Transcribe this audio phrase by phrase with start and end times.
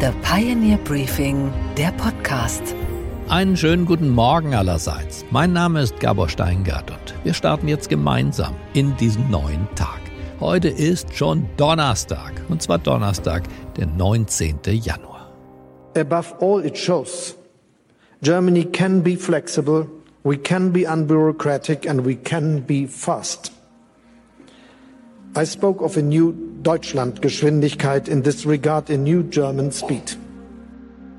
[0.00, 2.74] The Pioneer Briefing, der Podcast.
[3.28, 5.26] Einen schönen guten Morgen allerseits.
[5.30, 10.00] Mein Name ist Gabor Steingart und wir starten jetzt gemeinsam in diesen neuen Tag.
[10.40, 13.42] Heute ist schon Donnerstag und zwar Donnerstag,
[13.76, 14.60] der 19.
[14.64, 15.34] Januar.
[15.94, 17.36] Above all, it shows
[18.22, 19.86] Germany can be flexible,
[20.24, 23.52] we can be unbureaucratic, and we can be fast.
[25.36, 26.34] I spoke of a new
[26.64, 30.18] Deutschlandgeschwindigkeit in this regard, a new German speed.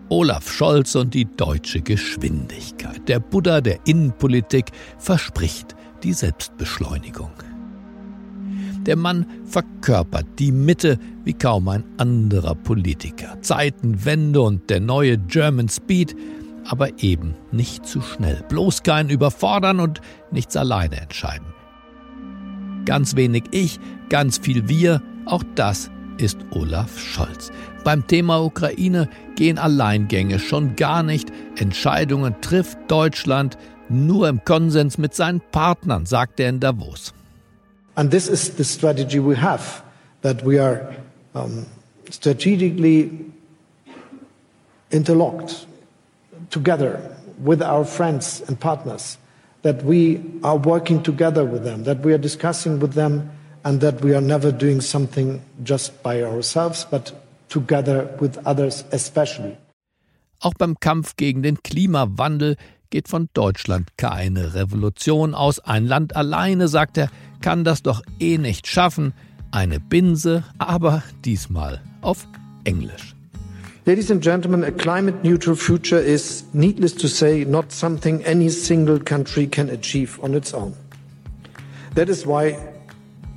[0.10, 3.08] Olaf Scholz und die deutsche Geschwindigkeit.
[3.08, 4.66] Der Buddha der Innenpolitik
[4.98, 7.32] verspricht die Selbstbeschleunigung.
[8.86, 13.38] Der Mann verkörpert die Mitte wie kaum ein anderer Politiker.
[13.42, 16.18] Zeitenwende und der neue German Speed,
[16.66, 18.44] aber eben nicht zu schnell.
[18.50, 21.48] Bloß kein Überfordern und nichts alleine entscheiden.
[22.86, 23.80] Ganz wenig ich,
[24.12, 27.50] ganz viel wir, auch das ist Olaf Scholz.
[27.86, 31.32] Beim Thema Ukraine gehen Alleingänge schon gar nicht.
[31.56, 37.14] Entscheidungen trifft Deutschland nur im Konsens mit seinen Partnern, sagt er in Davos.
[37.96, 39.82] And this is the strategy we have,
[40.24, 40.94] that we are
[41.34, 41.66] um,
[42.10, 43.12] strategically
[44.92, 45.68] interlocked
[46.50, 47.00] together
[47.42, 49.18] with our friends and partners,
[49.62, 53.30] that we are working together with them, that we are discussing with them,
[53.64, 57.14] and that we are never doing something just by ourselves, but
[57.50, 59.58] together with others especially.
[60.40, 62.56] Auch beim Kampf gegen den Klimawandel
[62.90, 65.60] geht von Deutschland keine Revolution aus.
[65.60, 67.10] Ein Land alleine, sagt er,
[67.42, 69.14] kann das doch eh nicht schaffen.
[69.52, 72.28] Eine Binse, aber diesmal auf
[72.64, 73.16] Englisch.
[73.86, 79.00] Ladies and gentlemen, a climate neutral future is, needless to say, not something any single
[79.00, 80.76] country can achieve on its own.
[81.96, 82.58] That is why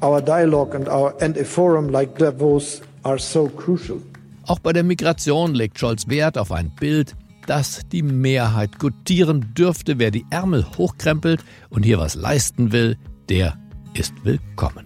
[0.05, 4.01] our dialogue and, our, and a forum like Davos are so crucial.
[4.47, 7.17] Auch bei der Migration legt Scholz Wert auf ein Bild,
[7.47, 9.99] das die Mehrheit gutieren dürfte.
[9.99, 12.97] Wer die Ärmel hochkrempelt und hier was leisten will,
[13.31, 13.57] der
[13.95, 14.85] ist willkommen.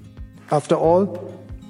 [0.51, 1.09] After all,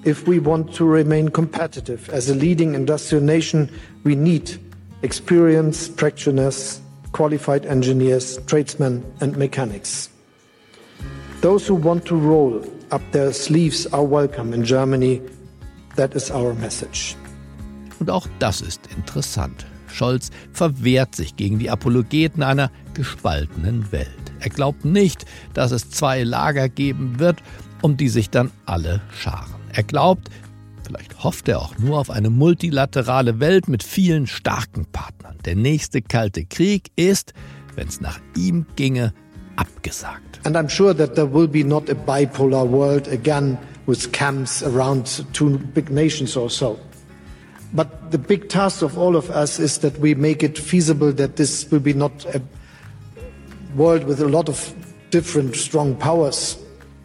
[0.04, 3.70] if we want to remain competitive as a leading industrial nation,
[4.04, 4.58] we need
[5.02, 6.82] experienced practitioners,
[7.12, 10.10] qualified engineers, tradesmen, and mechanics.
[11.40, 15.20] Those who want to roll up their sleeves are welcome in Germany.
[15.96, 17.16] That is our message.
[18.00, 19.66] Und auch das ist interessant.
[19.88, 24.08] Scholz verwehrt sich gegen die Apologeten einer gespaltenen Welt.
[24.40, 27.42] Er glaubt nicht, dass es zwei Lager geben wird,
[27.82, 29.54] um die sich dann alle scharen.
[29.72, 30.30] Er glaubt,
[30.86, 35.38] vielleicht hofft er auch nur auf eine multilaterale Welt mit vielen starken Partnern.
[35.44, 37.32] Der nächste kalte Krieg ist,
[37.74, 39.12] wenn es nach ihm ginge,
[39.58, 40.40] abgesagt.
[40.44, 45.24] And I'm sure that there will be not a bipolar world again with camps around
[45.32, 46.78] two big nations or so.
[47.74, 51.36] But the big task of all of us is that we make it feasible that
[51.36, 52.40] this will be not a
[53.74, 54.74] world with a lot of
[55.10, 56.56] different strong powers,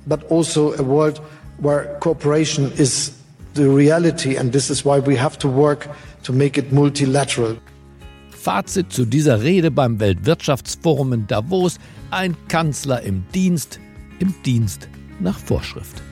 [0.07, 1.19] but also a world
[1.57, 3.17] where cooperation is
[3.53, 5.87] the reality, and this is why we have to work
[6.23, 7.57] to make it multilateral.
[8.43, 11.79] Fazit zu dieser Rede beim Weltwirtschaftsforum in Davos:
[12.11, 13.79] ein Kanzler im Dienst,
[14.19, 14.89] im Dienst
[15.21, 16.03] nach Vorschrift.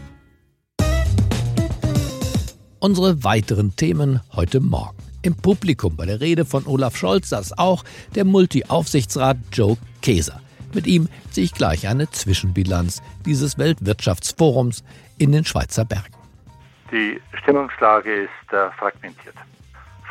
[2.79, 4.95] Unsere weiteren Themen heute Morgen.
[5.23, 7.83] Im Publikum bei der Rede von Olaf Scholz saß auch
[8.15, 10.39] der Multi-Aufsichtsrat Joe Keser.
[10.73, 14.85] Mit ihm ziehe ich gleich eine Zwischenbilanz dieses Weltwirtschaftsforums
[15.17, 16.15] in den Schweizer Bergen.
[16.93, 19.35] Die Stimmungslage ist äh, fragmentiert.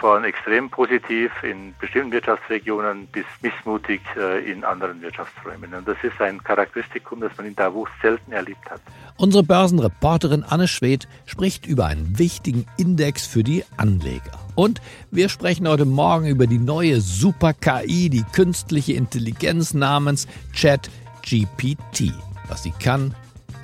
[0.00, 5.74] Von extrem positiv in bestimmten Wirtschaftsregionen bis missmutig äh, in anderen Wirtschaftsräumen.
[5.74, 8.80] Und das ist ein Charakteristikum, das man in Davos selten erlebt hat.
[9.18, 14.32] Unsere Börsenreporterin Anne Schwedt spricht über einen wichtigen Index für die Anleger.
[14.54, 14.80] Und
[15.10, 20.26] wir sprechen heute Morgen über die neue Super-KI, die künstliche Intelligenz namens
[20.58, 22.14] ChatGPT.
[22.48, 23.14] Was sie kann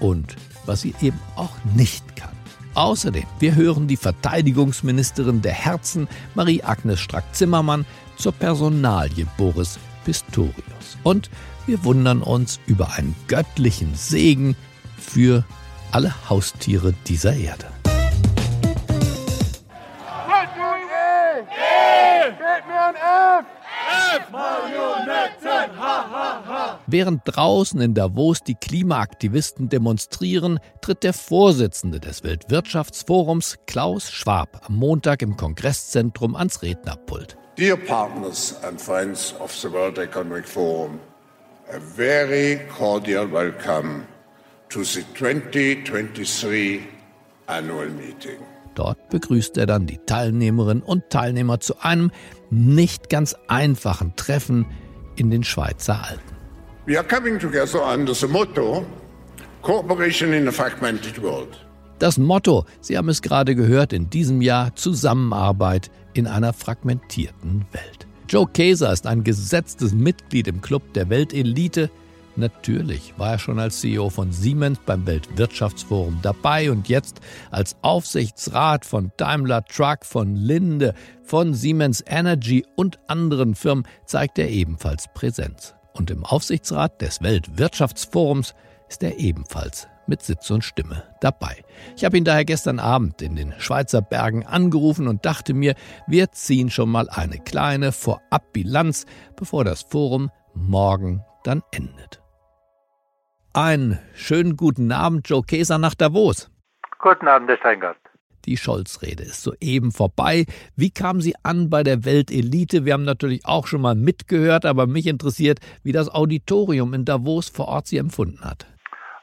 [0.00, 0.36] und
[0.66, 2.15] was sie eben auch nicht kann.
[2.76, 7.86] Außerdem, wir hören die Verteidigungsministerin der Herzen, Marie-Agnes Strack-Zimmermann,
[8.18, 10.98] zur Personalie Boris Pistorius.
[11.02, 11.30] Und
[11.66, 14.56] wir wundern uns über einen göttlichen Segen
[14.98, 15.42] für
[15.90, 17.66] alle Haustiere dieser Erde.
[26.98, 34.76] Während draußen in Davos die Klimaaktivisten demonstrieren, tritt der Vorsitzende des Weltwirtschaftsforums, Klaus Schwab, am
[34.76, 37.36] Montag im Kongresszentrum ans Rednerpult.
[37.58, 40.98] Dear partners and friends of the World Economic Forum,
[41.70, 44.06] a very cordial welcome
[44.70, 46.80] to the 2023
[47.46, 48.38] annual meeting.
[48.74, 52.10] Dort begrüßt er dann die Teilnehmerinnen und Teilnehmer zu einem
[52.48, 54.64] nicht ganz einfachen Treffen
[55.16, 56.25] in den Schweizer Alpen.
[56.86, 58.86] We are coming together under the motto
[59.62, 61.58] Cooperation in a Fragmented World.
[61.98, 68.06] Das Motto, Sie haben es gerade gehört, in diesem Jahr Zusammenarbeit in einer fragmentierten Welt.
[68.28, 71.90] Joe Kaeser ist ein gesetztes Mitglied im Club der Weltelite.
[72.36, 78.84] Natürlich war er schon als CEO von Siemens beim Weltwirtschaftsforum dabei und jetzt als Aufsichtsrat
[78.84, 80.94] von Daimler Truck, von Linde,
[81.24, 85.75] von Siemens Energy und anderen Firmen zeigt er ebenfalls Präsenz.
[85.96, 88.54] Und im Aufsichtsrat des Weltwirtschaftsforums
[88.88, 91.64] ist er ebenfalls mit Sitz und Stimme dabei.
[91.96, 95.74] Ich habe ihn daher gestern Abend in den Schweizer Bergen angerufen und dachte mir,
[96.06, 99.06] wir ziehen schon mal eine kleine Vorabbilanz,
[99.36, 102.22] bevor das Forum morgen dann endet.
[103.52, 106.50] Einen schönen guten Abend, Joe Keser nach Davos.
[106.98, 107.96] Guten Abend, Herr Steingart.
[108.46, 110.46] Die Scholz-Rede ist soeben vorbei.
[110.76, 112.84] Wie kam sie an bei der Weltelite?
[112.84, 117.48] Wir haben natürlich auch schon mal mitgehört, aber mich interessiert, wie das Auditorium in Davos
[117.48, 118.66] vor Ort sie empfunden hat.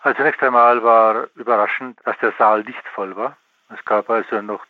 [0.01, 3.37] Also zunächst einmal war überraschend, dass der Saal nicht voll war.
[3.73, 4.65] Es gab also noch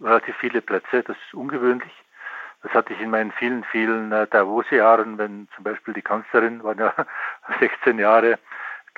[0.00, 1.04] relativ viele Plätze.
[1.04, 1.92] Das ist ungewöhnlich.
[2.62, 6.76] Das hatte ich in meinen vielen, vielen äh, Davos-Jahren, wenn zum Beispiel die Kanzlerin, war
[6.76, 6.92] ja
[7.60, 8.38] 16 Jahre,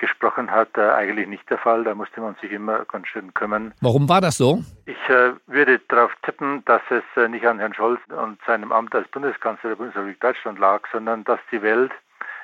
[0.01, 1.85] gesprochen hat, äh, eigentlich nicht der Fall.
[1.85, 3.73] Da musste man sich immer ganz schön kümmern.
[3.81, 4.61] Warum war das so?
[4.85, 8.93] Ich äh, würde darauf tippen, dass es äh, nicht an Herrn Scholz und seinem Amt
[8.95, 11.91] als Bundeskanzler der Bundesrepublik Deutschland lag, sondern dass die Welt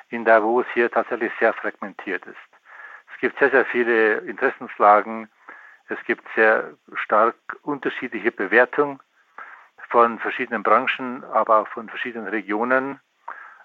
[0.08, 2.36] in Davos hier tatsächlich sehr fragmentiert ist.
[3.12, 5.28] Es gibt sehr, sehr viele Interessenslagen.
[5.88, 9.00] Es gibt sehr stark unterschiedliche Bewertungen
[9.90, 13.00] von verschiedenen Branchen, aber auch von verschiedenen Regionen.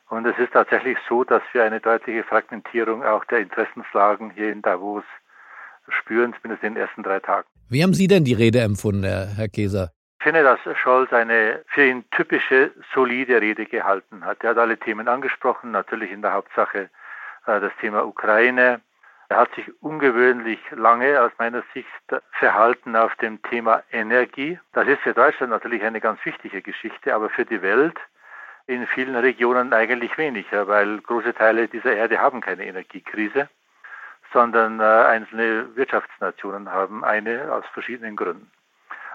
[0.09, 4.61] Und es ist tatsächlich so, dass wir eine deutliche Fragmentierung auch der Interessenslagen hier in
[4.61, 5.03] Davos
[5.87, 7.47] spüren, zumindest in den ersten drei Tagen.
[7.69, 9.91] Wie haben Sie denn die Rede empfunden, Herr Käser?
[10.19, 14.43] Ich finde, dass Scholz eine für ihn typische, solide Rede gehalten hat.
[14.43, 16.89] Er hat alle Themen angesprochen, natürlich in der Hauptsache
[17.45, 18.79] äh, das Thema Ukraine,
[19.33, 21.87] er hat sich ungewöhnlich lange aus meiner Sicht
[22.33, 24.59] verhalten auf dem Thema Energie.
[24.73, 27.97] Das ist für Deutschland natürlich eine ganz wichtige Geschichte, aber für die Welt
[28.67, 33.49] in vielen Regionen eigentlich weniger, weil große Teile dieser Erde haben keine Energiekrise,
[34.31, 38.49] sondern äh, einzelne Wirtschaftsnationen haben eine aus verschiedenen Gründen.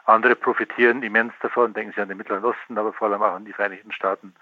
[0.04, 3.44] Andere profitieren immens davon, denken Sie an den Mittleren Osten, aber vor allem auch an
[3.44, 4.34] die Vereinigten Staaten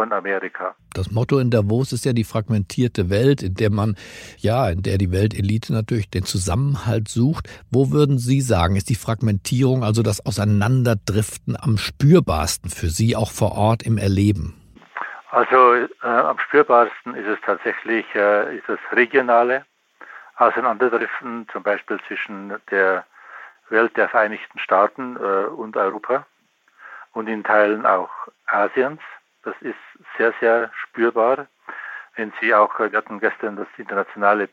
[0.00, 0.74] von Amerika.
[0.94, 3.96] Das Motto in Davos ist ja die fragmentierte Welt, in der man,
[4.38, 7.50] ja, in der die Weltelite natürlich den Zusammenhalt sucht.
[7.70, 13.30] Wo würden Sie sagen, ist die Fragmentierung, also das Auseinanderdriften am spürbarsten für Sie auch
[13.30, 14.54] vor Ort im Erleben?
[15.32, 19.66] Also äh, am spürbarsten ist es tatsächlich äh, ist das regionale
[20.36, 23.04] Auseinanderdriften, zum Beispiel zwischen der
[23.68, 26.24] Welt der Vereinigten Staaten äh, und Europa
[27.12, 28.08] und in Teilen auch
[28.46, 29.02] Asiens.
[29.42, 29.76] Das ist
[30.18, 31.46] sehr, sehr spürbar.
[32.16, 34.48] Wenn Sie auch, wir hatten gestern das internationale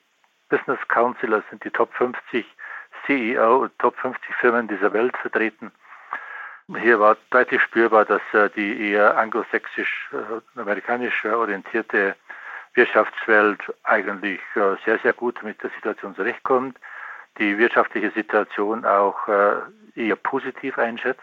[0.50, 2.46] Business Council, das sind die Top 50
[3.06, 5.72] CEO Top 50 Firmen dieser Welt vertreten.
[6.82, 12.16] Hier war deutlich spürbar, dass äh, die eher anglosächsisch, äh, amerikanisch orientierte
[12.74, 16.78] Wirtschaftswelt eigentlich äh, sehr, sehr gut mit der Situation zurechtkommt,
[17.38, 19.28] die wirtschaftliche Situation auch
[19.96, 21.22] eher positiv einschätzt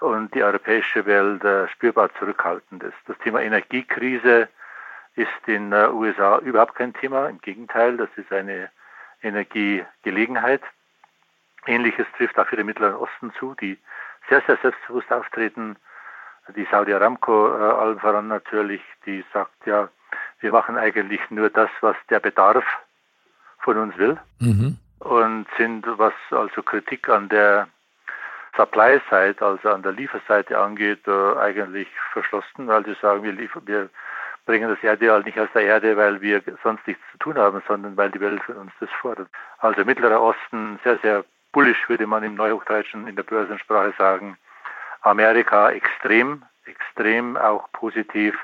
[0.00, 2.96] und die europäische Welt äh, spürbar zurückhaltend ist.
[3.06, 4.48] Das Thema Energiekrise
[5.14, 7.28] ist in den USA überhaupt kein Thema.
[7.28, 8.70] Im Gegenteil, das ist eine
[9.22, 10.62] Energiegelegenheit.
[11.66, 13.78] Ähnliches trifft auch für den Mittleren Osten zu, die
[14.28, 15.76] sehr, sehr selbstbewusst auftreten.
[16.56, 19.88] Die Saudi Aramco äh, allen voran natürlich, die sagt ja,
[20.40, 22.64] wir machen eigentlich nur das, was der Bedarf
[23.58, 24.18] von uns will.
[24.38, 24.78] Mhm.
[25.00, 27.68] Und sind, was also Kritik an der
[28.56, 33.88] Supply-Side, also an der Lieferseite angeht, äh, eigentlich verschlossen, weil sie sagen, wir, liefern, wir
[34.46, 37.96] bringen das Erdöl nicht aus der Erde, weil wir sonst nichts zu tun haben, sondern
[37.96, 39.28] weil die Welt von uns das fordert.
[39.58, 44.36] Also Mittlerer Osten sehr, sehr bullisch, würde man im Neuhochdeutschen in der Börsensprache sagen.
[45.02, 48.36] Amerika extrem, extrem auch positiv.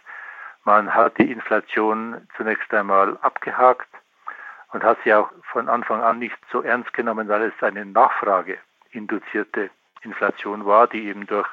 [0.64, 3.88] Man hat die Inflation zunächst einmal abgehakt
[4.72, 8.58] und hat sie auch von Anfang an nicht so ernst genommen, weil es eine Nachfrage
[8.90, 9.70] induzierte
[10.06, 11.48] Inflation war, die eben durch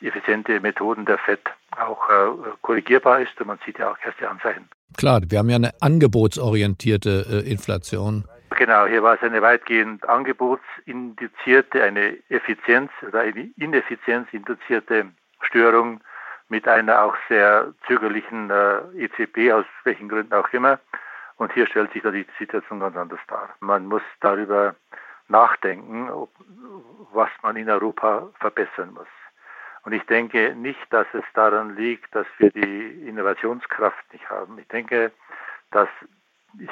[0.00, 1.40] effiziente Methoden der FED
[1.78, 3.40] auch äh, korrigierbar ist.
[3.40, 4.68] Und man sieht ja auch erste Anzeichen.
[4.96, 8.24] Klar, wir haben ja eine angebotsorientierte äh, Inflation.
[8.56, 15.06] Genau, hier war es eine weitgehend angebotsinduzierte, eine Effizienz oder eine ineffizienzinduzierte
[15.40, 16.00] Störung
[16.48, 20.78] mit einer auch sehr zögerlichen äh, EZB, aus welchen Gründen auch immer.
[21.36, 23.48] Und hier stellt sich da die Situation ganz anders dar.
[23.60, 24.74] Man muss darüber
[25.32, 26.08] nachdenken,
[27.12, 29.08] was man in Europa verbessern muss.
[29.84, 34.56] Und ich denke nicht, dass es daran liegt, dass wir die Innovationskraft nicht haben.
[34.58, 35.10] Ich denke,
[35.72, 35.88] dass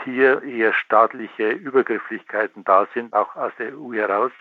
[0.05, 4.33] hier eher staatliche Übergrifflichkeiten da sind, auch aus der EU heraus,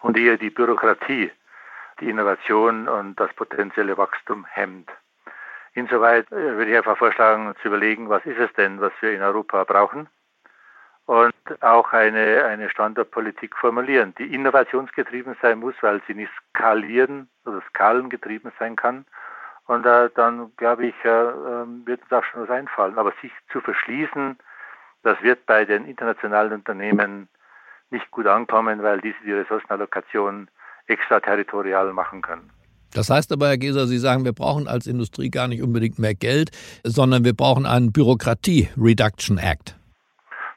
[0.00, 1.30] und eher die Bürokratie
[2.00, 4.90] die Innovation und das potenzielle Wachstum hemmt.
[5.74, 9.22] Insoweit äh, würde ich einfach vorschlagen, zu überlegen, was ist es denn, was wir in
[9.22, 10.08] Europa brauchen
[11.06, 17.62] und auch eine, eine Standortpolitik formulieren, die innovationsgetrieben sein muss, weil sie nicht skalieren oder
[17.70, 19.04] skalengetrieben sein kann.
[19.66, 22.98] Und äh, dann, glaube ich, äh, ähm, wird auch schon was einfallen.
[22.98, 24.36] Aber sich zu verschließen,
[25.02, 27.28] das wird bei den internationalen Unternehmen
[27.90, 30.48] nicht gut ankommen, weil diese die Ressourcenallokation
[30.86, 32.50] extraterritorial machen können.
[32.92, 36.14] Das heißt aber, Herr Geser, Sie sagen, wir brauchen als Industrie gar nicht unbedingt mehr
[36.14, 36.50] Geld,
[36.84, 39.76] sondern wir brauchen einen Bürokratie Reduction Act.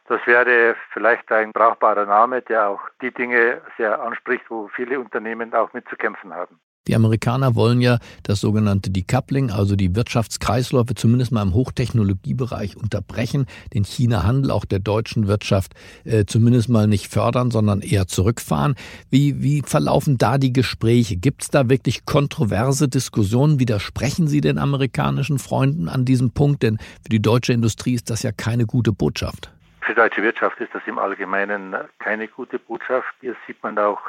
[0.08, 5.54] Das wäre vielleicht ein brauchbarer Name, der auch die Dinge sehr anspricht, wo viele Unternehmen
[5.54, 6.60] auch mitzukämpfen haben.
[6.88, 13.48] Die Amerikaner wollen ja das sogenannte Decoupling, also die Wirtschaftskreisläufe zumindest mal im Hochtechnologiebereich unterbrechen,
[13.74, 18.76] den China-Handel auch der deutschen Wirtschaft äh, zumindest mal nicht fördern, sondern eher zurückfahren.
[19.10, 21.16] Wie, wie verlaufen da die Gespräche?
[21.16, 23.60] Gibt es da wirklich kontroverse Diskussionen?
[23.60, 26.62] Widersprechen Sie den amerikanischen Freunden an diesem Punkt?
[26.62, 29.55] Denn für die deutsche Industrie ist das ja keine gute Botschaft.
[29.86, 33.14] Für die deutsche Wirtschaft ist das im Allgemeinen keine gute Botschaft.
[33.22, 34.02] Hier sieht man auch,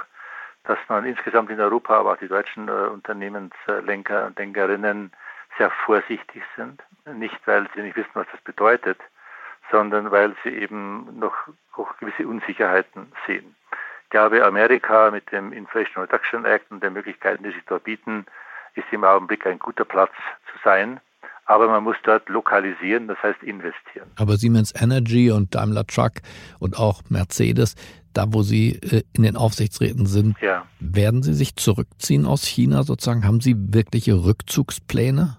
[0.64, 5.12] dass man insgesamt in Europa, aber auch die deutschen äh, Unternehmenslenker und Denkerinnen
[5.58, 6.82] sehr vorsichtig sind.
[7.04, 8.98] Nicht, weil sie nicht wissen, was das bedeutet,
[9.70, 11.34] sondern weil sie eben noch
[11.74, 13.54] auch gewisse Unsicherheiten sehen.
[14.04, 18.24] Ich glaube, Amerika mit dem Inflation Reduction Act und den Möglichkeiten, die sich dort bieten,
[18.76, 20.14] ist im Augenblick ein guter Platz
[20.50, 21.02] zu sein
[21.46, 24.10] aber man muss dort lokalisieren, das heißt investieren.
[24.16, 26.14] Aber Siemens Energy und Daimler Truck
[26.58, 27.76] und auch Mercedes,
[28.12, 30.66] da wo Sie äh, in den Aufsichtsräten sind, ja.
[30.80, 33.24] werden Sie sich zurückziehen aus China sozusagen?
[33.24, 35.38] Haben Sie wirkliche Rückzugspläne?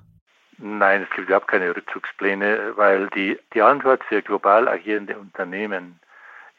[0.60, 6.00] Nein, es gibt überhaupt keine Rückzugspläne, weil die, die Antwort für global agierende Unternehmen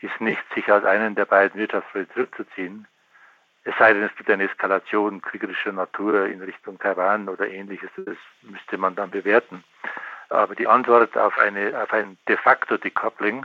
[0.00, 2.86] ist nicht, sich aus einem der beiden Wirtschaftsfelder zurückzuziehen,
[3.64, 7.90] es sei denn, es gibt eine Eskalation kriegerischer Natur in Richtung Taiwan oder ähnliches.
[7.96, 9.64] Das müsste man dann bewerten.
[10.30, 13.44] Aber die Antwort auf, eine, auf ein de facto Decoupling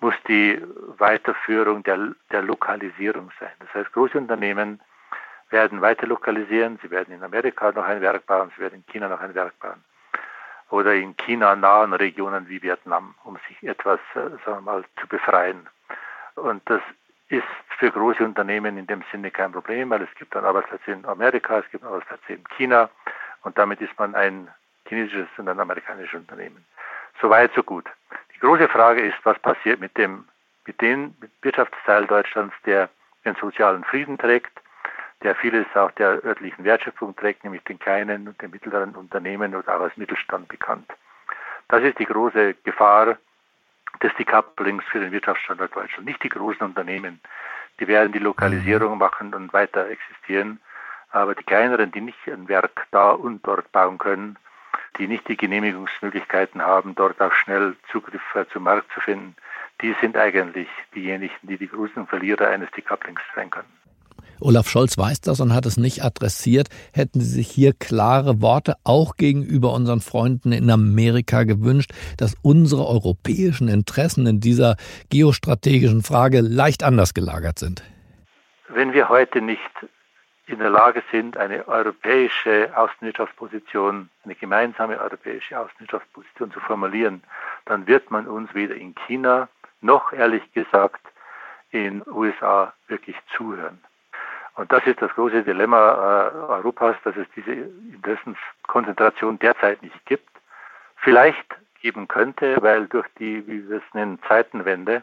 [0.00, 0.60] muss die
[0.98, 3.52] Weiterführung der, der Lokalisierung sein.
[3.60, 4.80] Das heißt, große Unternehmen
[5.50, 6.78] werden weiter lokalisieren.
[6.82, 9.58] Sie werden in Amerika noch ein Werk bauen, sie werden in China noch ein Werk
[9.60, 9.84] bauen.
[10.70, 15.06] Oder in China nahen Regionen wie Vietnam, um sich etwas, äh, sagen wir mal, zu
[15.06, 15.68] befreien.
[16.34, 16.80] Und das
[17.32, 17.44] ist
[17.78, 21.58] für große Unternehmen in dem Sinne kein Problem, weil es gibt dann Arbeitsplätze in Amerika,
[21.58, 22.90] es gibt Arbeitsplätze in China
[23.42, 24.48] und damit ist man ein
[24.86, 26.64] chinesisches und ein amerikanisches Unternehmen.
[27.20, 27.86] Soweit, so gut.
[28.34, 30.26] Die große Frage ist, was passiert mit dem,
[30.66, 32.90] mit dem Wirtschaftsteil Deutschlands, der
[33.24, 34.52] den sozialen Frieden trägt,
[35.22, 39.76] der vieles auch der örtlichen Wertschöpfung trägt, nämlich den kleinen und den mittleren Unternehmen oder
[39.76, 40.90] auch als Mittelstand bekannt.
[41.68, 43.16] Das ist die große Gefahr,
[44.02, 46.06] des Decouplings für den Wirtschaftsstandort Deutschland.
[46.06, 47.20] Nicht die großen Unternehmen,
[47.80, 50.60] die werden die Lokalisierung machen und weiter existieren,
[51.10, 54.38] aber die kleineren, die nicht ein Werk da und dort bauen können,
[54.98, 59.36] die nicht die Genehmigungsmöglichkeiten haben, dort auch schnell Zugriff äh, zum Markt zu finden,
[59.80, 63.72] die sind eigentlich diejenigen, die die großen Verlierer eines Decouplings sein können.
[64.42, 66.68] Olaf Scholz weiß das und hat es nicht adressiert.
[66.92, 72.86] Hätten Sie sich hier klare Worte auch gegenüber unseren Freunden in Amerika gewünscht, dass unsere
[72.86, 74.76] europäischen Interessen in dieser
[75.10, 77.82] geostrategischen Frage leicht anders gelagert sind?
[78.68, 79.60] Wenn wir heute nicht
[80.46, 87.22] in der Lage sind, eine europäische Außenwirtschaftsposition, eine gemeinsame europäische Außenwirtschaftsposition zu formulieren,
[87.64, 89.48] dann wird man uns weder in China
[89.80, 91.00] noch ehrlich gesagt
[91.70, 93.80] in USA wirklich zuhören.
[94.56, 100.28] Und das ist das große Dilemma äh, Europas, dass es diese Interessenskonzentration derzeit nicht gibt.
[100.96, 101.46] Vielleicht
[101.80, 105.02] geben könnte, weil durch die, wie wir es nennen, Zeitenwende,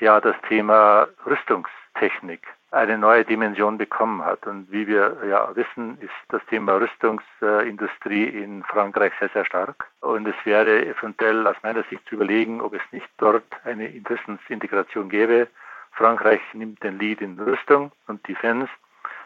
[0.00, 4.46] ja das Thema Rüstungstechnik eine neue Dimension bekommen hat.
[4.46, 9.86] Und wie wir ja wissen, ist das Thema Rüstungsindustrie in Frankreich sehr, sehr stark.
[10.00, 15.08] Und es wäre eventuell aus meiner Sicht zu überlegen, ob es nicht dort eine Interessensintegration
[15.08, 15.46] gäbe,
[15.94, 18.68] Frankreich nimmt den Lead in Rüstung und Defense.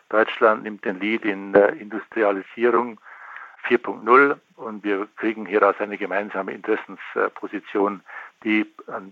[0.09, 2.99] Deutschland nimmt den Lead in der Industrialisierung
[3.69, 8.03] 4.0 und wir kriegen hieraus eine gemeinsame Interessensposition,
[8.45, 8.67] die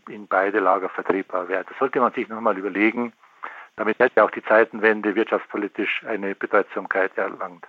[0.08, 1.64] in beide Lager vertretbar wäre.
[1.64, 3.12] Das sollte man sich nochmal überlegen.
[3.76, 7.66] Damit hätte auch die Zeitenwende wirtschaftspolitisch eine Bedeutsamkeit erlangt.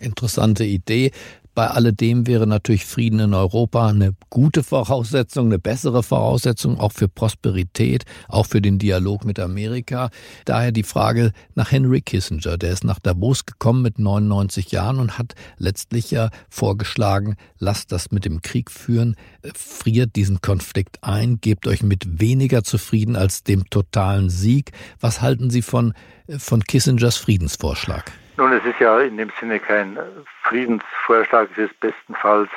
[0.00, 1.12] Interessante Idee.
[1.54, 7.08] Bei alledem wäre natürlich Frieden in Europa eine gute Voraussetzung, eine bessere Voraussetzung auch für
[7.08, 10.08] Prosperität, auch für den Dialog mit Amerika.
[10.46, 12.56] Daher die Frage nach Henry Kissinger.
[12.56, 18.10] Der ist nach Davos gekommen mit 99 Jahren und hat letztlich ja vorgeschlagen, lasst das
[18.12, 19.14] mit dem Krieg führen,
[19.54, 24.72] friert diesen Konflikt ein, gebt euch mit weniger zufrieden als dem totalen Sieg.
[25.00, 25.92] Was halten Sie von,
[26.38, 28.10] von Kissingers Friedensvorschlag?
[28.42, 29.96] Nun, es ist ja in dem Sinne kein
[30.42, 32.50] Friedensvorschlag, es ist bestenfalls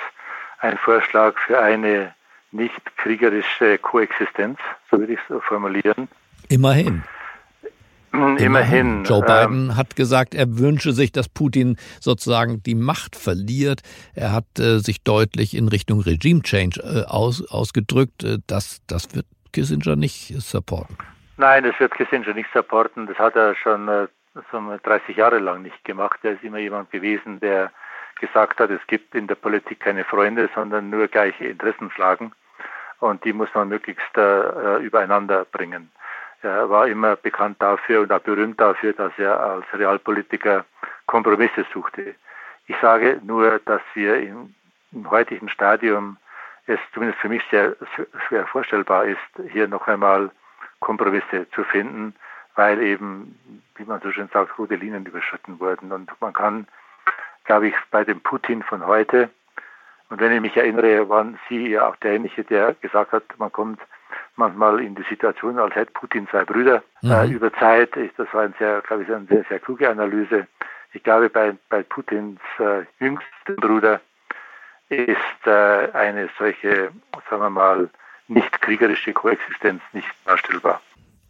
[0.62, 2.16] ein Vorschlag für eine
[2.52, 4.58] nicht kriegerische Koexistenz,
[4.90, 6.08] so würde ich es formulieren.
[6.50, 7.04] Immerhin.
[8.12, 8.38] Immerhin.
[8.40, 9.04] Immerhin.
[9.04, 13.82] Joe Biden ähm, hat gesagt, er wünsche sich, dass Putin sozusagen die Macht verliert.
[14.16, 18.24] Er hat äh, sich deutlich in Richtung Regime Change äh, aus, ausgedrückt.
[18.24, 20.98] Äh, das, das wird Kissinger nicht supporten.
[21.38, 23.06] Nein, das wird Kissinger nicht supporten.
[23.06, 26.20] Das hat er schon äh, das haben wir 30 Jahre lang nicht gemacht.
[26.24, 27.72] Er ist immer jemand gewesen, der
[28.20, 32.34] gesagt hat, es gibt in der Politik keine Freunde, sondern nur gleiche Interessenslagen
[33.00, 35.90] und die muss man möglichst äh, übereinander bringen.
[36.42, 40.66] Er war immer bekannt dafür und auch berühmt dafür, dass er als Realpolitiker
[41.08, 42.16] Kompromisse suchte.
[42.68, 44.54] Ich sage nur, dass wir im,
[44.92, 46.18] im heutigen Stadium
[46.68, 47.76] es zumindest für mich sehr
[48.28, 50.30] schwer vorstellbar ist, hier noch einmal
[50.80, 52.16] Kompromisse zu finden
[52.56, 53.38] weil eben,
[53.76, 55.92] wie man so schön sagt, rote Linien überschritten wurden.
[55.92, 56.68] Und man kann,
[57.46, 59.30] glaube ich, bei dem Putin von heute,
[60.10, 63.80] und wenn ich mich erinnere, waren Sie ja auch derjenige, der gesagt hat, man kommt
[64.36, 67.12] manchmal in die Situation, als hätte Putin zwei Brüder äh, mhm.
[67.12, 67.92] äh, über Zeit.
[68.18, 70.48] Das war ein sehr, glaube ich, eine sehr, sehr kluge Analyse.
[70.94, 74.00] Ich glaube, bei, bei Putins äh, jüngsten Bruder
[74.90, 76.92] ist äh, eine solche,
[77.30, 77.90] sagen wir mal,
[78.28, 80.82] nicht kriegerische Koexistenz nicht darstellbar.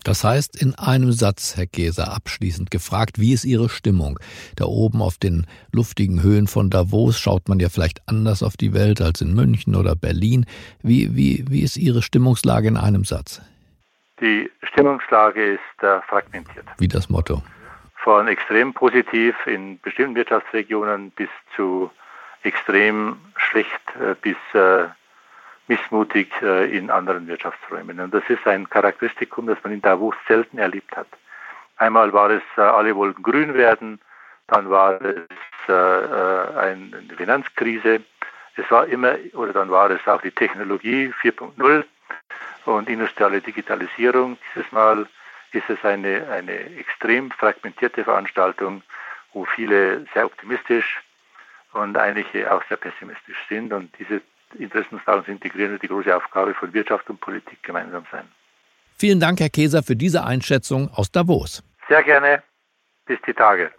[0.06, 4.20] Das heißt, in einem Satz, Herr Geser, abschließend gefragt, wie ist Ihre Stimmung?
[4.56, 8.76] Da oben auf den luftigen Höhen von Davos schaut man ja vielleicht anders auf die
[8.76, 10.46] Welt als in München oder Berlin.
[10.84, 13.42] Wie, wie, wie ist Ihre Stimmungslage in einem Satz?
[14.22, 16.66] Die Stimmungslage ist äh, fragmentiert.
[16.78, 17.42] Wie das Motto?
[17.96, 21.90] Von extrem positiv in bestimmten Wirtschaftsregionen bis zu
[22.44, 24.86] extrem schlecht äh, bis äh,
[25.68, 28.00] missmutig äh, in anderen Wirtschaftsräumen.
[28.00, 31.08] Und das ist ein Charakteristikum, das man in Davos selten erlebt hat.
[31.78, 34.00] Einmal war es, äh, alle wollten grün werden,
[34.48, 35.26] dann war es
[35.68, 38.02] äh, eine Finanzkrise,
[38.58, 41.84] es war immer, oder dann war es auch die Technologie 4.0
[42.66, 44.38] und industrielle Digitalisierung.
[44.54, 45.08] Dieses Mal
[45.52, 48.82] ist es eine, eine extrem fragmentierte Veranstaltung,
[49.34, 51.02] wo viele sehr optimistisch
[51.74, 53.74] und einige auch sehr pessimistisch sind.
[53.74, 54.22] Und diese
[54.64, 58.26] Interessenslagen zu integrieren wird die große Aufgabe von Wirtschaft und Politik gemeinsam sein.
[58.98, 61.64] Vielen Dank, Herr Keser, für diese Einschätzung aus Davos.
[61.90, 62.42] Sehr gerne.
[63.06, 63.72] Bis die Tage.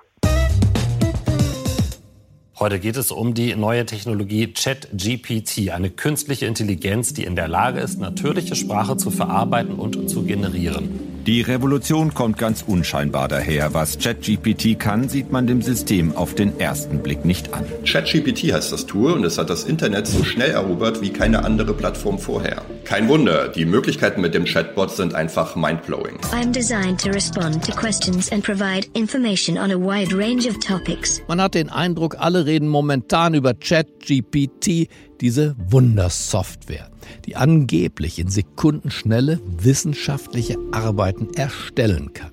[2.59, 7.81] Heute geht es um die neue Technologie ChatGPT, eine künstliche Intelligenz, die in der Lage
[7.81, 11.16] ist, natürliche Sprache zu verarbeiten und zu generieren.
[11.27, 13.75] Die Revolution kommt ganz unscheinbar daher.
[13.75, 17.65] Was ChatGPT kann, sieht man dem System auf den ersten Blick nicht an.
[17.85, 21.75] ChatGPT heißt das Tool und es hat das Internet so schnell erobert wie keine andere
[21.75, 22.63] Plattform vorher.
[22.85, 26.17] Kein Wunder, die Möglichkeiten mit dem Chatbot sind einfach mindblowing.
[26.31, 31.21] I'm designed to respond to questions and provide information on a wide range of topics.
[31.27, 34.87] Man hat den Eindruck, alle reden momentan über ChatGPT,
[35.21, 36.89] diese Wundersoftware
[37.25, 42.33] die angeblich in sekundenschnelle wissenschaftliche Arbeiten erstellen kann,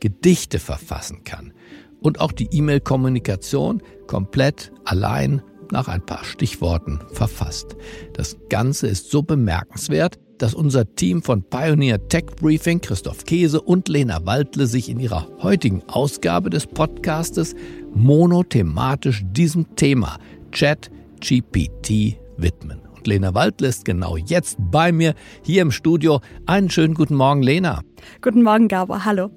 [0.00, 1.52] Gedichte verfassen kann
[2.00, 7.76] und auch die E-Mail-Kommunikation komplett allein nach ein paar Stichworten verfasst.
[8.14, 13.88] Das Ganze ist so bemerkenswert, dass unser Team von Pioneer Tech Briefing, Christoph Käse und
[13.88, 17.54] Lena Waldle sich in ihrer heutigen Ausgabe des Podcastes
[17.94, 20.18] monothematisch diesem Thema
[20.52, 22.87] Chat GPT widmen.
[23.08, 26.20] Lena Waldl ist genau jetzt bei mir hier im Studio.
[26.44, 27.80] Einen schönen guten Morgen, Lena.
[28.20, 29.06] Guten Morgen, Gabor.
[29.06, 29.30] Hallo.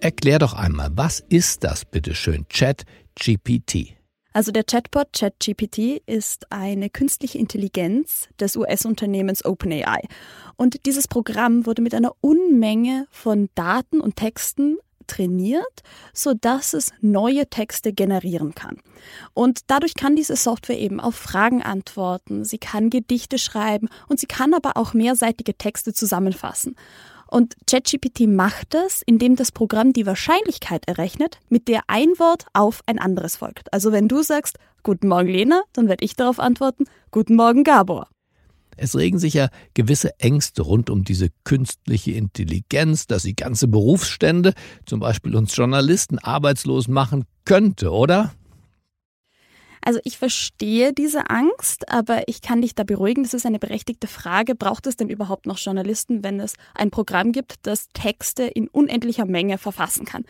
[0.00, 2.84] Erklär doch einmal, was ist das bitteschön, Chat
[3.16, 3.94] GPT?
[4.32, 10.00] Also der Chatbot ChatGPT ist eine künstliche Intelligenz des US-Unternehmens OpenAI.
[10.56, 14.78] Und dieses Programm wurde mit einer Unmenge von Daten und Texten
[15.10, 18.78] trainiert, sodass es neue Texte generieren kann.
[19.34, 24.26] Und dadurch kann diese Software eben auf Fragen antworten, sie kann Gedichte schreiben und sie
[24.26, 26.76] kann aber auch mehrseitige Texte zusammenfassen.
[27.26, 32.82] Und ChatGPT macht das, indem das Programm die Wahrscheinlichkeit errechnet, mit der ein Wort auf
[32.86, 33.72] ein anderes folgt.
[33.72, 38.08] Also wenn du sagst, Guten Morgen Lena, dann werde ich darauf antworten, Guten Morgen Gabor.
[38.80, 44.54] Es regen sich ja gewisse Ängste rund um diese künstliche Intelligenz, dass sie ganze Berufsstände,
[44.86, 48.32] zum Beispiel uns Journalisten, arbeitslos machen könnte, oder?
[49.82, 53.22] Also ich verstehe diese Angst, aber ich kann dich da beruhigen.
[53.22, 54.54] Das ist eine berechtigte Frage.
[54.54, 59.26] Braucht es denn überhaupt noch Journalisten, wenn es ein Programm gibt, das Texte in unendlicher
[59.26, 60.24] Menge verfassen kann?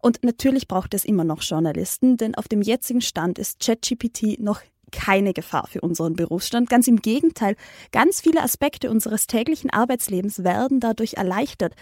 [0.00, 4.60] Und natürlich braucht es immer noch Journalisten, denn auf dem jetzigen Stand ist ChatGPT noch
[4.92, 6.68] keine Gefahr für unseren Berufsstand.
[6.70, 7.56] Ganz im Gegenteil,
[7.92, 11.74] ganz viele Aspekte unseres täglichen Arbeitslebens werden dadurch erleichtert.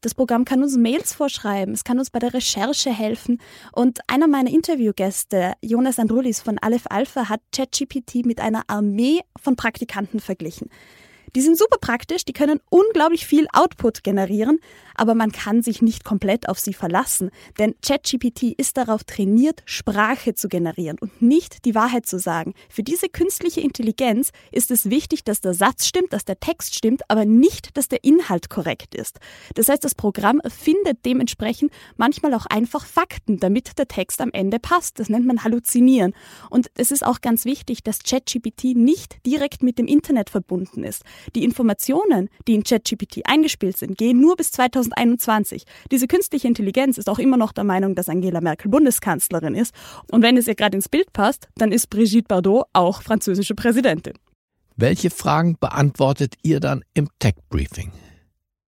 [0.00, 3.40] Das Programm kann uns Mails vorschreiben, es kann uns bei der Recherche helfen.
[3.72, 9.56] Und einer meiner Interviewgäste, Jonas Andrulis von Aleph Alpha, hat ChatGPT mit einer Armee von
[9.56, 10.70] Praktikanten verglichen.
[11.34, 14.58] Die sind super praktisch, die können unglaublich viel Output generieren,
[14.94, 20.34] aber man kann sich nicht komplett auf sie verlassen, denn ChatGPT ist darauf trainiert, Sprache
[20.34, 22.52] zu generieren und nicht die Wahrheit zu sagen.
[22.68, 27.02] Für diese künstliche Intelligenz ist es wichtig, dass der Satz stimmt, dass der Text stimmt,
[27.08, 29.18] aber nicht, dass der Inhalt korrekt ist.
[29.54, 34.58] Das heißt, das Programm findet dementsprechend manchmal auch einfach Fakten, damit der Text am Ende
[34.58, 34.98] passt.
[34.98, 36.12] Das nennt man Halluzinieren.
[36.50, 41.04] Und es ist auch ganz wichtig, dass ChatGPT nicht direkt mit dem Internet verbunden ist.
[41.34, 45.64] Die Informationen, die in ChatGPT eingespielt sind, gehen nur bis 2000 2021.
[45.90, 49.74] Diese künstliche Intelligenz ist auch immer noch der Meinung, dass Angela Merkel Bundeskanzlerin ist.
[50.10, 54.14] Und wenn es ihr gerade ins Bild passt, dann ist Brigitte Bardot auch französische Präsidentin.
[54.76, 57.92] Welche Fragen beantwortet ihr dann im Tech Briefing?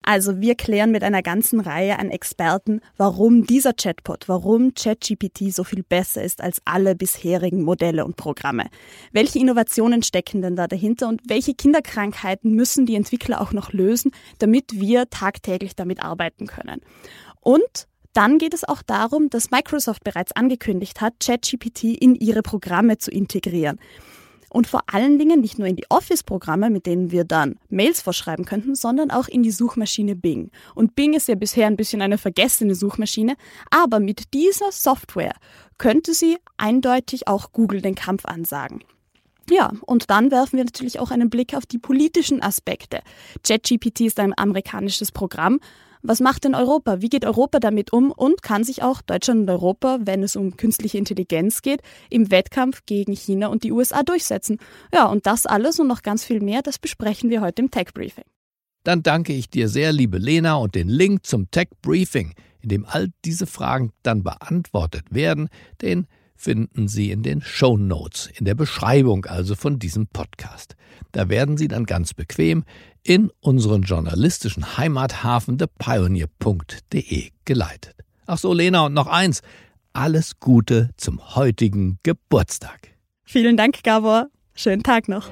[0.03, 5.63] Also wir klären mit einer ganzen Reihe an Experten, warum dieser Chatbot, warum ChatGPT so
[5.65, 8.67] viel besser ist als alle bisherigen Modelle und Programme.
[9.13, 14.11] Welche Innovationen stecken denn da dahinter und welche Kinderkrankheiten müssen die Entwickler auch noch lösen,
[14.39, 16.81] damit wir tagtäglich damit arbeiten können.
[17.41, 22.99] Und dann geht es auch darum, dass Microsoft bereits angekündigt hat, ChatGPT in ihre Programme
[22.99, 23.79] zu integrieren
[24.53, 28.45] und vor allen Dingen nicht nur in die Office-Programme, mit denen wir dann Mails vorschreiben
[28.45, 30.51] könnten, sondern auch in die Suchmaschine Bing.
[30.75, 33.37] Und Bing ist ja bisher ein bisschen eine vergessene Suchmaschine,
[33.71, 35.35] aber mit dieser Software
[35.79, 38.85] könnte sie eindeutig auch Google den Kampf ansagen.
[39.51, 43.01] Ja, und dann werfen wir natürlich auch einen Blick auf die politischen Aspekte.
[43.43, 45.61] ChatGPT ist ein amerikanisches Programm,
[46.03, 47.01] was macht denn Europa?
[47.01, 48.11] Wie geht Europa damit um?
[48.11, 52.83] Und kann sich auch Deutschland und Europa, wenn es um künstliche Intelligenz geht, im Wettkampf
[52.87, 54.59] gegen China und die USA durchsetzen?
[54.93, 57.95] Ja, und das alles und noch ganz viel mehr, das besprechen wir heute im Tech
[57.95, 58.25] Briefing.
[58.85, 62.85] Dann danke ich dir sehr, liebe Lena, und den Link zum Tech Briefing, in dem
[62.85, 65.49] all diese Fragen dann beantwortet werden,
[65.81, 66.07] den
[66.43, 70.75] finden Sie in den Show Notes, in der Beschreibung also von diesem Podcast.
[71.13, 72.65] Da werden Sie dann ganz bequem
[73.05, 77.95] in unseren journalistischen Heimathafen thepioneer.de geleitet.
[78.27, 79.43] Ach so, Lena, und noch eins.
[79.93, 82.97] Alles Gute zum heutigen Geburtstag.
[83.25, 84.29] Vielen Dank, Gabor.
[84.55, 85.31] Schönen Tag noch.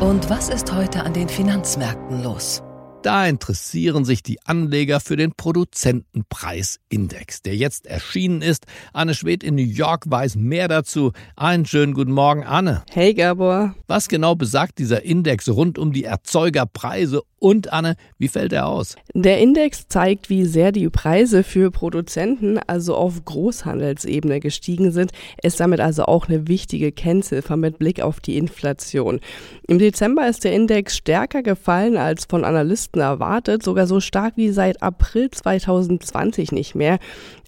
[0.00, 2.62] Und was ist heute an den Finanzmärkten los?
[3.02, 8.66] Da interessieren sich die Anleger für den Produzentenpreisindex, der jetzt erschienen ist.
[8.92, 11.12] Anne Schwed in New York weiß mehr dazu.
[11.36, 12.82] Einen schönen guten Morgen, Anne.
[12.90, 13.76] Hey, Gabor.
[13.86, 18.96] Was genau besagt dieser Index rund um die Erzeugerpreise und Anne, wie fällt er aus?
[19.14, 25.60] Der Index zeigt, wie sehr die Preise für Produzenten, also auf Großhandelsebene gestiegen sind, ist
[25.60, 29.20] damit also auch eine wichtige Kennziffer mit Blick auf die Inflation.
[29.66, 34.50] Im Dezember ist der Index stärker gefallen als von Analysten erwartet, sogar so stark wie
[34.50, 36.98] seit April 2020 nicht mehr.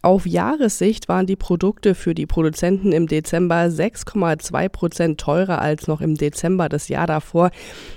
[0.02, 6.00] Auf Jahressicht waren die Produkte für die Produzenten im Dezember 6,2 Prozent teurer als noch
[6.00, 7.50] im Dezember des Jahr davor.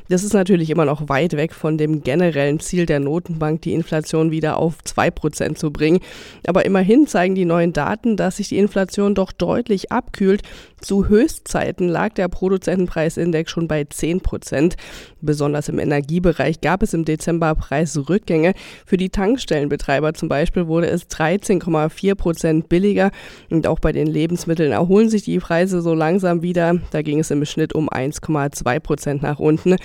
[0.10, 4.32] Das ist natürlich immer noch weit weg von dem generellen Ziel der Notenbank, die Inflation
[4.32, 6.02] wieder auf 2 Prozent zu bringen.
[6.46, 10.42] Aber immerhin zeigen die neuen Daten, dass sich die Inflation doch deutlich abkühlt.
[10.84, 14.76] Zu Höchstzeiten lag der Produzentenpreisindex schon bei 10 Prozent.
[15.22, 18.54] Besonders im Energiebereich gab es im Dezember Preisrückgänge.
[18.86, 23.12] Für die Tankstellenbetreiber zum Beispiel wurde es 13,4 4 Prozent billiger.
[23.50, 26.76] Und auch bei den Lebensmitteln erholen sich die Preise so langsam wieder.
[26.92, 29.78] Da ging es im Schnitt um 1,2 Prozent nach unten.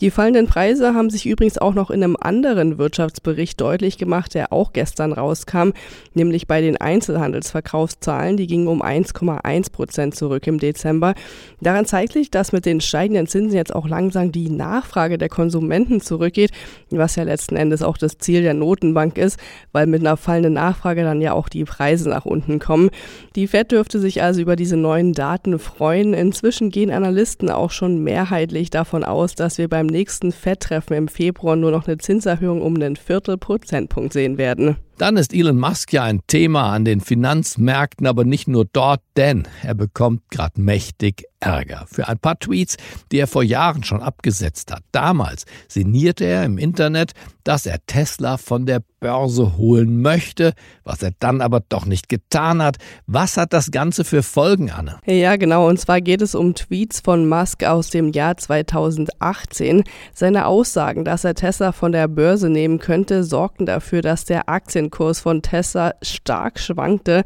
[0.00, 4.52] Die fallenden Preise haben sich übrigens auch noch in einem anderen Wirtschaftsbericht deutlich gemacht, der
[4.52, 5.72] auch gestern rauskam,
[6.14, 8.36] nämlich bei den Einzelhandelsverkaufszahlen.
[8.36, 11.14] Die gingen um 1,1 Prozent zurück im Dezember.
[11.60, 16.00] Daran zeigt sich, dass mit den steigenden Zinsen jetzt auch langsam die Nachfrage der Konsumenten
[16.00, 16.50] zurückgeht,
[16.90, 19.38] was ja letzten Endes auch das Ziel der Notenbank ist,
[19.72, 22.90] weil mit einer fallenden Nachfrage dann ja auch die Preise nach unten kommen.
[23.36, 26.14] Die Fed dürfte sich also über diese neuen Daten freuen.
[26.14, 31.56] Inzwischen gehen Analysten auch schon mehrheitlich davon aus, dass wir beim nächsten FED-Treffen im Februar
[31.56, 34.76] nur noch eine Zinserhöhung um einen Viertelprozentpunkt sehen werden.
[35.00, 39.48] Dann ist Elon Musk ja ein Thema an den Finanzmärkten, aber nicht nur dort, denn
[39.62, 42.76] er bekommt gerade mächtig Ärger für ein paar Tweets,
[43.10, 44.82] die er vor Jahren schon abgesetzt hat.
[44.92, 47.12] Damals sinnierte er im Internet,
[47.44, 50.52] dass er Tesla von der Börse holen möchte,
[50.84, 52.76] was er dann aber doch nicht getan hat.
[53.06, 54.98] Was hat das Ganze für Folgen, Anne?
[55.06, 55.66] Ja, genau.
[55.66, 59.84] Und zwar geht es um Tweets von Musk aus dem Jahr 2018.
[60.12, 65.20] Seine Aussagen, dass er Tesla von der Börse nehmen könnte, sorgten dafür, dass der Aktienkurs
[65.20, 67.24] von Tesla stark schwankte.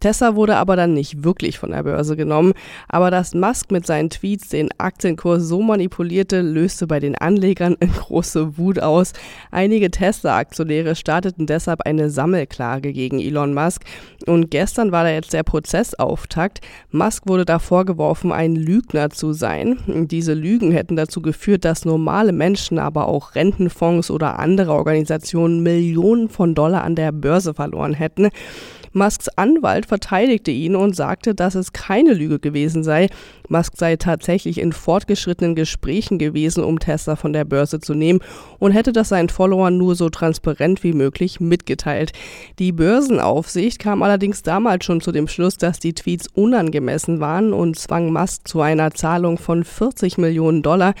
[0.00, 2.52] Tesla wurde aber dann nicht wirklich von der Börse genommen.
[2.88, 8.58] Aber dass Musk mit seinen Tweets den Aktienkurs so manipulierte, löste bei den Anlegern große
[8.58, 9.12] Wut aus.
[9.50, 13.84] Einige Tesla-Aktionäre starteten deshalb eine Sammelklage gegen Elon Musk.
[14.26, 16.60] Und gestern war da jetzt der Prozessauftakt.
[16.90, 19.78] Musk wurde da vorgeworfen, ein Lügner zu sein.
[20.10, 26.28] Diese Lügen hätten dazu geführt, dass normale Menschen, aber auch Rentenfonds oder andere Organisationen Millionen
[26.28, 28.28] von Dollar an der Börse verloren hätten.
[28.96, 33.10] Musks Anwalt verteidigte ihn und sagte, dass es keine Lüge gewesen sei.
[33.48, 38.20] Musk sei tatsächlich in fortgeschrittenen Gesprächen gewesen, um Tesla von der Börse zu nehmen
[38.58, 42.12] und hätte das seinen Followern nur so transparent wie möglich mitgeteilt.
[42.58, 47.78] Die Börsenaufsicht kam allerdings damals schon zu dem Schluss, dass die Tweets unangemessen waren und
[47.78, 50.94] zwang Musk zu einer Zahlung von 40 Millionen Dollar.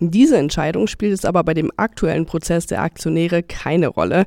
[0.00, 4.26] Diese Entscheidung spielt es aber bei dem aktuellen Prozess der Aktionäre keine Rolle.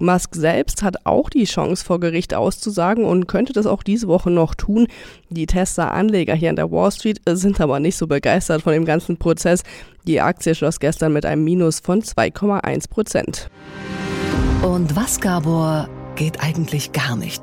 [0.00, 4.30] Musk selbst hat auch die Chance, vor Gericht auszusagen und könnte das auch diese Woche
[4.30, 4.86] noch tun.
[5.28, 9.16] Die Tesla-Anleger hier an der Wall Street sind aber nicht so begeistert von dem ganzen
[9.16, 9.62] Prozess.
[10.06, 13.50] Die Aktie schloss gestern mit einem Minus von 2,1 Prozent.
[14.62, 17.42] Und was, Gabor, geht eigentlich gar nicht?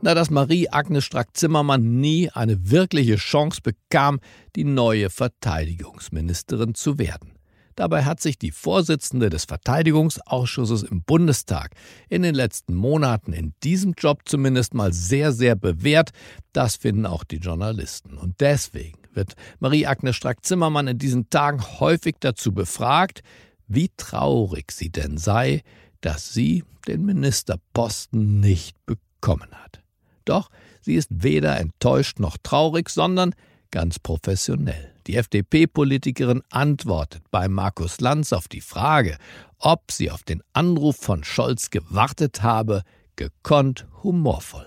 [0.00, 4.20] Na, dass Marie-Agnes Strack-Zimmermann nie eine wirkliche Chance bekam,
[4.54, 7.37] die neue Verteidigungsministerin zu werden.
[7.78, 11.76] Dabei hat sich die Vorsitzende des Verteidigungsausschusses im Bundestag
[12.08, 16.10] in den letzten Monaten in diesem Job zumindest mal sehr, sehr bewährt.
[16.52, 18.18] Das finden auch die Journalisten.
[18.18, 23.22] Und deswegen wird Marie-Agnes Strack-Zimmermann in diesen Tagen häufig dazu befragt,
[23.68, 25.62] wie traurig sie denn sei,
[26.00, 29.82] dass sie den Ministerposten nicht bekommen hat.
[30.24, 33.36] Doch sie ist weder enttäuscht noch traurig, sondern
[33.70, 34.92] ganz professionell.
[35.06, 39.16] Die FDP-Politikerin antwortet bei Markus Lanz auf die Frage,
[39.58, 42.82] ob sie auf den Anruf von Scholz gewartet habe,
[43.16, 44.66] gekonnt humorvoll.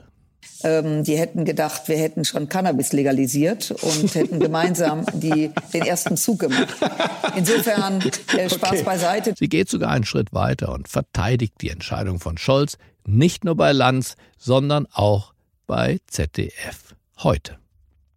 [0.63, 6.17] Ähm, die hätten gedacht, wir hätten schon Cannabis legalisiert und hätten gemeinsam die, den ersten
[6.17, 6.75] Zug gemacht.
[7.35, 8.01] Insofern
[8.37, 8.83] äh, Spaß okay.
[8.83, 9.33] beiseite.
[9.37, 13.71] Sie geht sogar einen Schritt weiter und verteidigt die Entscheidung von Scholz nicht nur bei
[13.71, 15.33] Lanz, sondern auch
[15.65, 17.60] bei ZDF heute.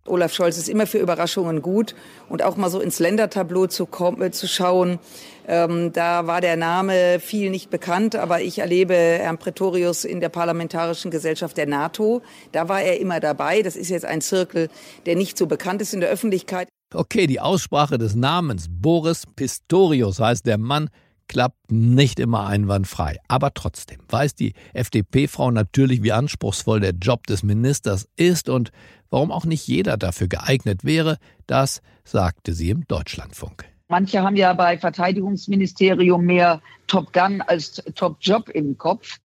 [0.06, 1.94] Olaf Scholz ist immer für Überraschungen gut
[2.28, 3.88] und auch mal so ins Ländertableau zu,
[4.20, 4.98] äh, zu schauen.
[5.46, 10.28] Ähm, da war der Name viel nicht bekannt, aber ich erlebe Herrn Pretorius in der
[10.28, 12.22] Parlamentarischen Gesellschaft der NATO.
[12.52, 13.62] Da war er immer dabei.
[13.62, 14.68] Das ist jetzt ein Zirkel,
[15.06, 16.68] der nicht so bekannt ist in der Öffentlichkeit.
[16.92, 20.90] Okay, die Aussprache des Namens Boris Pistorius heißt der Mann,
[21.28, 23.18] klappt nicht immer einwandfrei.
[23.28, 28.70] Aber trotzdem weiß die FDP-Frau natürlich, wie anspruchsvoll der Job des Ministers ist und
[29.10, 31.18] warum auch nicht jeder dafür geeignet wäre.
[31.46, 33.64] Das sagte sie im Deutschlandfunk.
[33.88, 39.18] Manche haben ja bei Verteidigungsministerium mehr Top Gun als Top Job im Kopf.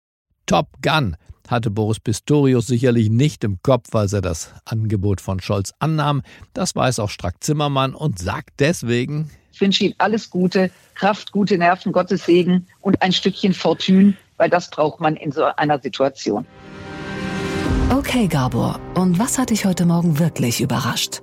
[0.46, 1.16] Top Gun
[1.50, 6.22] hatte Boris Pistorius sicherlich nicht im Kopf, als er das Angebot von Scholz annahm.
[6.52, 11.56] Das weiß auch Strack Zimmermann und sagt deswegen, ich wünsche Ihnen alles Gute, Kraft, gute
[11.56, 16.44] Nerven, Gottes Segen und ein Stückchen Fortune, weil das braucht man in so einer Situation.
[17.90, 21.22] Okay, Gabor, und was hat dich heute Morgen wirklich überrascht?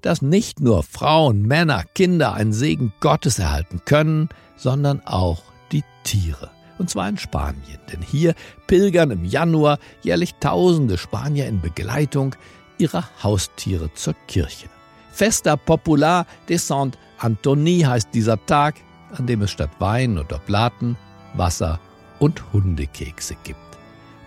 [0.00, 6.50] Dass nicht nur Frauen, Männer, Kinder einen Segen Gottes erhalten können, sondern auch die Tiere.
[6.80, 7.78] Und zwar in Spanien.
[7.92, 8.34] Denn hier
[8.66, 12.34] pilgern im Januar jährlich tausende Spanier in Begleitung
[12.78, 14.66] ihrer Haustiere zur Kirche.
[15.12, 18.76] Festa Popular de Saint Antoni heißt dieser Tag,
[19.12, 20.96] an dem es statt Wein oder Platen
[21.34, 21.78] Wasser
[22.18, 23.60] und Hundekekse gibt.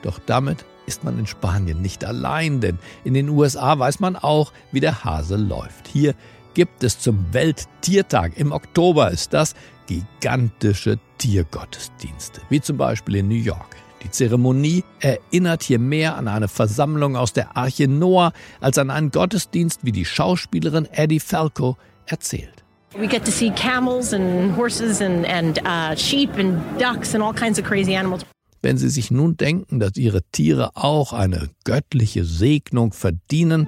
[0.03, 4.53] Doch damit ist man in Spanien nicht allein, denn in den USA weiß man auch,
[4.71, 5.87] wie der Hase läuft.
[5.87, 6.13] Hier
[6.53, 9.55] gibt es zum Welttiertag im Oktober ist das
[9.87, 13.77] gigantische Tiergottesdienste, wie zum Beispiel in New York.
[14.03, 19.09] Die Zeremonie erinnert hier mehr an eine Versammlung aus der Arche Noah als an einen
[19.09, 22.65] Gottesdienst, wie die Schauspielerin Eddie Falco erzählt.
[22.97, 27.33] We get to see camels and horses and, and uh, sheep and ducks and all
[27.33, 28.25] kinds of crazy animals.
[28.61, 33.65] Wenn Sie sich nun denken, dass Ihre Tiere auch eine göttliche Segnung verdienen,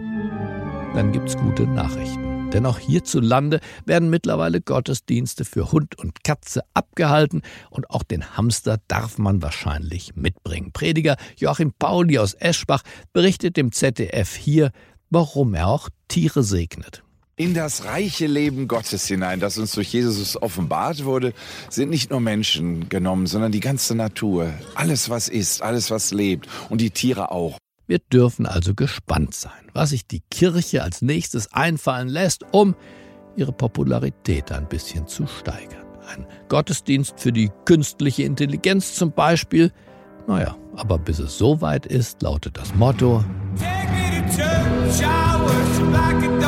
[0.94, 2.35] dann gibt's gute Nachrichten.
[2.56, 8.78] Denn auch hierzulande werden mittlerweile Gottesdienste für Hund und Katze abgehalten und auch den Hamster
[8.88, 10.72] darf man wahrscheinlich mitbringen.
[10.72, 14.72] Prediger Joachim Pauli aus Eschbach berichtet dem ZDF hier,
[15.10, 17.04] warum er auch Tiere segnet.
[17.36, 21.34] In das reiche Leben Gottes hinein, das uns durch Jesus offenbart wurde,
[21.70, 24.54] sind nicht nur Menschen genommen, sondern die ganze Natur.
[24.76, 27.58] Alles, was ist, alles, was lebt und die Tiere auch.
[27.88, 32.76] Wir dürfen also gespannt sein, was sich die Kirche als nächstes einfallen lässt, um
[33.36, 35.86] ihre Popularität ein bisschen zu steigern.
[36.08, 39.71] Ein Gottesdienst für die künstliche Intelligenz zum Beispiel.
[40.28, 43.24] Naja, aber bis es soweit ist, lautet das Motto.
[43.58, 46.45] Take me to church, I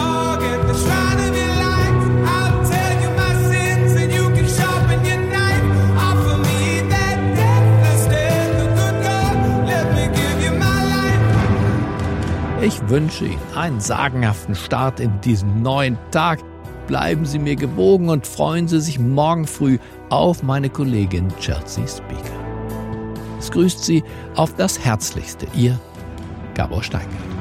[12.67, 16.39] Ich wünsche Ihnen einen sagenhaften Start in diesen neuen Tag.
[16.85, 19.77] Bleiben Sie mir gewogen und freuen Sie sich morgen früh
[20.09, 22.19] auf meine Kollegin Chelsea Speaker.
[23.39, 24.03] Es grüßt Sie
[24.35, 25.79] auf das Herzlichste, Ihr
[26.55, 27.36] Gabor Steingart.